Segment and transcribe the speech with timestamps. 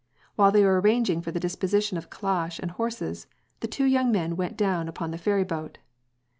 [0.35, 3.27] While they were arranging for the disposition of the calash and horses,
[3.59, 5.77] the two young men went down upon the ferry boat.